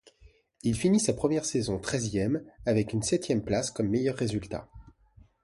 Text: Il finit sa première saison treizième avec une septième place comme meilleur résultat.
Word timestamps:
Il 0.63 0.75
finit 0.75 0.99
sa 0.99 1.13
première 1.13 1.45
saison 1.45 1.77
treizième 1.77 2.41
avec 2.65 2.91
une 2.91 3.03
septième 3.03 3.43
place 3.43 3.69
comme 3.69 3.87
meilleur 3.87 4.15
résultat. 4.15 4.67